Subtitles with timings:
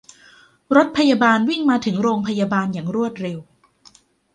[0.75, 3.39] รถพยาบาลวิ่งมาถึงโรงพยาบาลอย่างรวดเร็ว